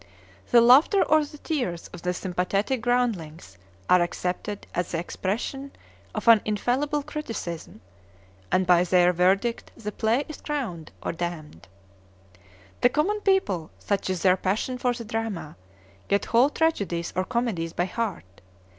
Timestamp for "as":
4.73-4.89